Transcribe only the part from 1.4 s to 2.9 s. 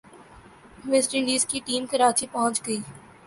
کی ٹیم کراچی پہنچ گئی